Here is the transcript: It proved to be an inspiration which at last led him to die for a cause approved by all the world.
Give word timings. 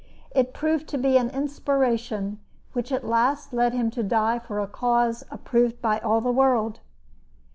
It 0.31 0.51
proved 0.51 0.87
to 0.87 0.97
be 0.97 1.15
an 1.17 1.29
inspiration 1.29 2.39
which 2.73 2.91
at 2.91 3.05
last 3.05 3.53
led 3.53 3.73
him 3.73 3.91
to 3.91 4.01
die 4.01 4.39
for 4.39 4.59
a 4.59 4.65
cause 4.65 5.23
approved 5.29 5.79
by 5.79 5.99
all 5.99 6.21
the 6.21 6.31
world. 6.31 6.79